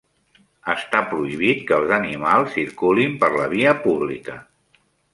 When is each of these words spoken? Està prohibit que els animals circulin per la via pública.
Està 0.71 1.01
prohibit 1.11 1.61
que 1.69 1.77
els 1.79 1.95
animals 1.99 2.51
circulin 2.57 3.17
per 3.25 3.33
la 3.39 3.49
via 3.55 3.79
pública. 3.89 4.43